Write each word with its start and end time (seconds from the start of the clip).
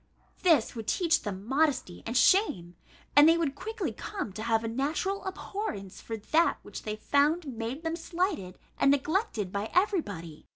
This 0.41 0.73
would 0.75 0.87
teach 0.87 1.21
them 1.21 1.45
modesty 1.45 2.01
and 2.07 2.17
shame, 2.17 2.75
and 3.15 3.29
they 3.29 3.37
would 3.37 3.53
quickly 3.53 3.91
come 3.93 4.33
to 4.33 4.41
have 4.41 4.63
a 4.63 4.67
natural 4.67 5.23
abhorrence 5.27 6.01
for 6.01 6.17
that 6.17 6.57
which 6.63 6.81
they 6.81 6.95
found 6.95 7.45
made 7.45 7.83
them 7.83 7.95
slighted 7.95 8.57
and 8.79 8.89
neglected 8.89 9.51
by 9.51 9.69
every 9.75 10.01
body." 10.01 10.47